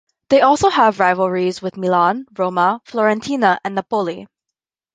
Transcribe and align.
They 0.29 0.41
also 0.41 0.71
have 0.71 0.99
rivalries 0.99 1.61
with 1.61 1.77
Milan, 1.77 2.25
Roma, 2.35 2.81
Fiorentina 2.87 3.59
and 3.63 3.75
Napoli. 3.75 4.25